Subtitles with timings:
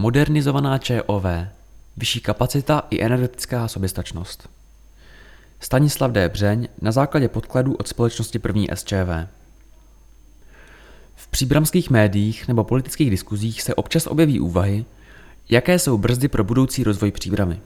[0.00, 1.24] Modernizovaná ČOV,
[1.96, 4.48] vyšší kapacita i energetická soběstačnost.
[5.60, 6.28] Stanislav D.
[6.28, 9.28] Břeň na základě podkladů od společnosti první SČV.
[11.14, 14.84] V příbramských médiích nebo politických diskuzích se občas objeví úvahy,
[15.48, 17.60] jaké jsou brzdy pro budoucí rozvoj příbramy.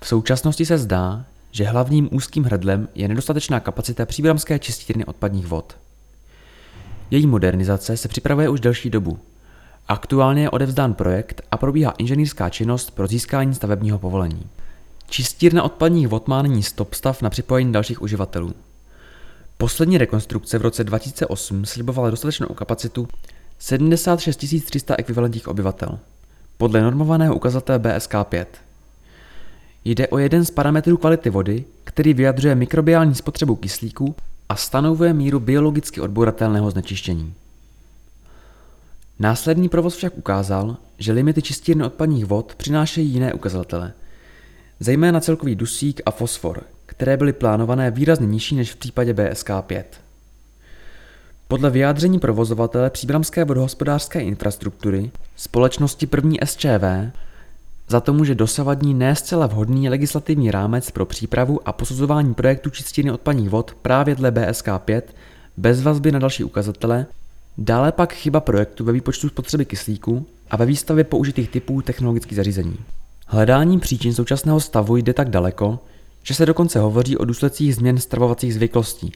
[0.00, 5.76] V současnosti se zdá, že hlavním úzkým hrdlem je nedostatečná kapacita příbramské čistírny odpadních vod.
[7.10, 9.18] Její modernizace se připravuje už delší dobu.
[9.90, 14.46] Aktuálně je odevzdán projekt a probíhá inženýrská činnost pro získání stavebního povolení.
[15.10, 18.54] Čistírna odpadních vod má nyní stop stav na připojení dalších uživatelů.
[19.58, 23.08] Poslední rekonstrukce v roce 2008 slibovala dostatečnou kapacitu
[23.58, 25.98] 76 300 ekvivalentních obyvatel.
[26.56, 28.58] Podle normovaného ukazatele BSK 5.
[29.84, 34.14] Jde o jeden z parametrů kvality vody, který vyjadřuje mikrobiální spotřebu kyslíku
[34.48, 37.34] a stanovuje míru biologicky odbouratelného znečištění.
[39.20, 43.92] Následný provoz však ukázal, že limity čistírny odpadních vod přinášejí jiné ukazatele,
[44.80, 50.00] zejména celkový dusík a fosfor, které byly plánované výrazně nižší než v případě BSK 5.
[51.48, 57.12] Podle vyjádření provozovatele příbramské vodohospodářské infrastruktury společnosti první SČV
[57.88, 63.10] za to může dosavadní ne zcela vhodný legislativní rámec pro přípravu a posuzování projektu čistiny
[63.10, 65.14] odpadních vod právě dle BSK 5
[65.56, 67.06] bez vazby na další ukazatele,
[67.58, 72.76] dále pak chyba projektu ve výpočtu spotřeby kyslíku a ve výstavě použitých typů technologických zařízení.
[73.26, 75.78] Hledání příčin současného stavu jde tak daleko,
[76.22, 79.12] že se dokonce hovoří o důsledcích změn stravovacích zvyklostí.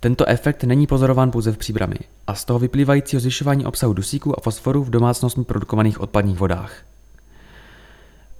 [0.00, 4.40] Tento efekt není pozorován pouze v příbrami a z toho vyplývajícího zvyšování obsahu dusíku a
[4.40, 6.76] fosforu v domácnostně produkovaných odpadních vodách.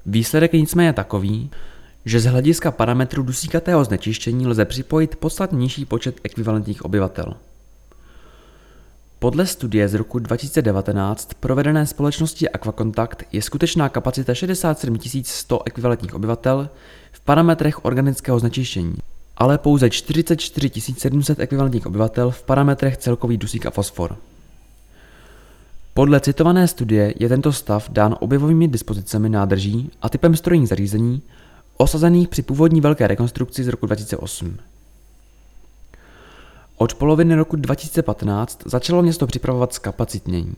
[0.06, 1.50] Výsledek je nicméně takový,
[2.04, 7.34] že z hlediska parametru dusíkatého znečištění lze připojit podstatně nižší počet ekvivalentních obyvatel.
[9.22, 16.68] Podle studie z roku 2019 provedené společnosti Aquacontact je skutečná kapacita 67 100 ekvivalentních obyvatel
[17.12, 18.94] v parametrech organického znečištění,
[19.36, 24.16] ale pouze 44 700 ekvivalentních obyvatel v parametrech celkový dusík a fosfor.
[25.94, 31.22] Podle citované studie je tento stav dán objevovými dispozicemi nádrží a typem strojních zařízení
[31.76, 34.56] osazených při původní velké rekonstrukci z roku 2008.
[36.76, 40.56] Od poloviny roku 2015 začalo město připravovat zkapacitnění.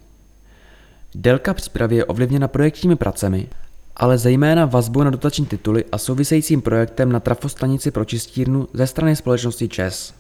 [1.15, 3.49] Délka přípravy je ovlivněna projekčními pracemi,
[3.97, 9.17] ale zejména vazbou na dotační tituly a souvisejícím projektem na trafostanici pro čistírnu ze strany
[9.17, 10.15] společnosti ČES.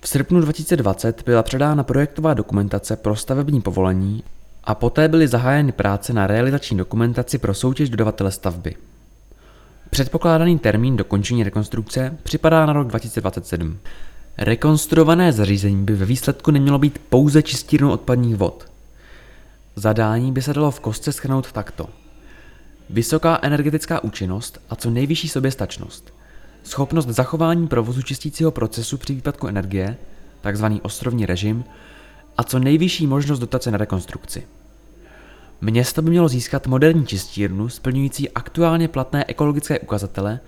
[0.00, 4.22] V srpnu 2020 byla předána projektová dokumentace pro stavební povolení
[4.64, 8.76] a poté byly zahájeny práce na realizační dokumentaci pro soutěž dodavatele stavby.
[9.90, 13.78] Předpokládaný termín dokončení rekonstrukce připadá na rok 2027.
[14.40, 18.70] Rekonstruované zařízení by ve výsledku nemělo být pouze čistírnou odpadních vod.
[19.76, 21.88] Zadání by se dalo v kostce schrnout takto.
[22.90, 26.12] Vysoká energetická účinnost a co nejvyšší soběstačnost–
[26.64, 29.96] schopnost zachování provozu čistícího procesu při výpadku energie,
[30.40, 31.64] takzvaný ostrovní režim,
[32.36, 34.46] a co nejvyšší možnost dotace na rekonstrukci.
[35.60, 40.40] Město by mělo získat moderní čistírnu splňující aktuálně platné ekologické ukazatele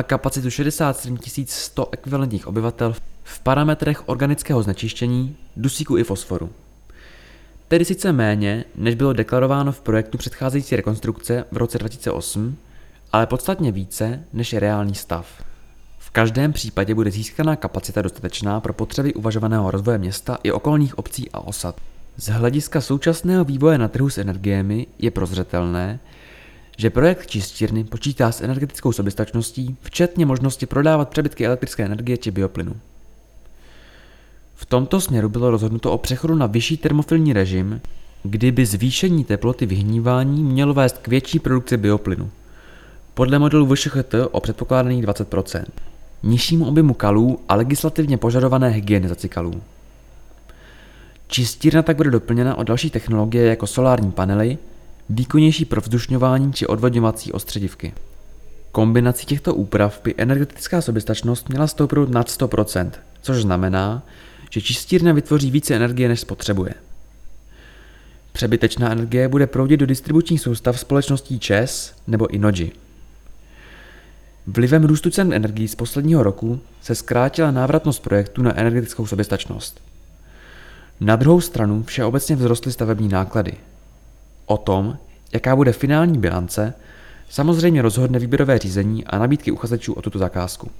[0.00, 2.94] a kapacitu 67 100 ekvivalentních obyvatel
[3.24, 6.50] v parametrech organického znečištění, dusíku i fosforu.
[7.68, 12.56] Tedy sice méně, než bylo deklarováno v projektu předcházející rekonstrukce v roce 2008,
[13.12, 15.26] ale podstatně více, než je reálný stav.
[15.98, 21.30] V každém případě bude získaná kapacita dostatečná pro potřeby uvažovaného rozvoje města i okolních obcí
[21.30, 21.76] a osad.
[22.16, 26.00] Z hlediska současného vývoje na trhu s energiemi je prozřetelné,
[26.80, 32.76] že projekt čistírny počítá s energetickou soběstačností, včetně možnosti prodávat přebytky elektrické energie či bioplynu.
[34.54, 37.80] V tomto směru bylo rozhodnuto o přechodu na vyšší termofilní režim,
[38.22, 42.30] kdyby zvýšení teploty vyhnívání mělo vést k větší produkci bioplynu.
[43.14, 45.64] Podle modelu VŠHT o předpokládaných 20%
[46.22, 49.62] nižšímu objemu kalů a legislativně požadované hygienizaci kalů.
[51.28, 54.58] Čistírna tak bude doplněna o další technologie jako solární panely,
[55.10, 57.92] výkonnější provzdušňování či odvodňovací ostředivky.
[58.72, 62.90] Kombinací těchto úprav by energetická soběstačnost měla stoupnout nad 100%,
[63.22, 64.02] což znamená,
[64.50, 66.74] že čistírna vytvoří více energie, než spotřebuje.
[68.32, 72.72] Přebytečná energie bude proudit do distribučních soustav společností ČES nebo Inoji.
[74.46, 79.80] Vlivem růstu cen energií z posledního roku se zkrátila návratnost projektu na energetickou soběstačnost.
[81.00, 83.52] Na druhou stranu všeobecně vzrostly stavební náklady.
[84.50, 84.98] O tom,
[85.32, 86.74] jaká bude finální bilance,
[87.28, 90.70] samozřejmě rozhodne výběrové řízení a nabídky uchazečů o tuto zakázku.